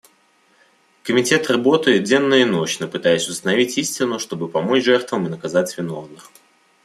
Комитет 1.03 1.47
работает 1.51 2.05
денно 2.05 2.33
и 2.33 2.43
нощно, 2.43 2.87
пытаясь 2.87 3.29
установить 3.29 3.77
истину, 3.77 4.17
чтобы 4.17 4.49
помочь 4.49 4.83
жертвам 4.83 5.27
и 5.27 5.29
наказать 5.29 5.77
виновных. 5.77 6.31